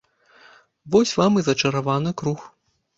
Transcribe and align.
Вось 0.97 1.13
вам 1.21 1.39
і 1.43 1.47
зачараваны 1.51 2.19
круг. 2.23 2.53